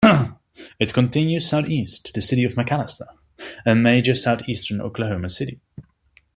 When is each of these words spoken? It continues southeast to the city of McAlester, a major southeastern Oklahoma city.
It 0.79 0.95
continues 0.95 1.47
southeast 1.47 2.07
to 2.07 2.11
the 2.13 2.23
city 2.23 2.43
of 2.43 2.53
McAlester, 2.53 3.05
a 3.67 3.75
major 3.75 4.15
southeastern 4.15 4.81
Oklahoma 4.81 5.29
city. 5.29 5.61